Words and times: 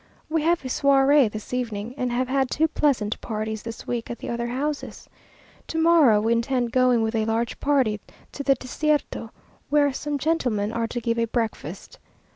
We 0.29 0.41
have 0.41 0.65
a 0.65 0.67
soirée 0.67 1.31
this 1.31 1.53
evening, 1.53 1.93
and 1.95 2.11
have 2.11 2.27
had 2.27 2.49
two 2.49 2.67
pleasant 2.67 3.21
parties 3.21 3.61
this 3.61 3.85
week 3.85 4.09
at 4.09 4.17
the 4.17 4.29
other 4.29 4.47
houses. 4.47 5.07
To 5.67 5.77
morrow 5.79 6.19
we 6.19 6.33
intend 6.33 6.71
going 6.71 7.03
with 7.03 7.13
a 7.13 7.25
large 7.25 7.59
party 7.59 8.01
to 8.31 8.41
the 8.41 8.55
Desierto, 8.55 9.29
where 9.69 9.93
some 9.93 10.17
gentlemen 10.17 10.71
are 10.71 10.87
to 10.87 10.99
give 11.01 11.19
a 11.19 11.25
breakfast. 11.27 11.99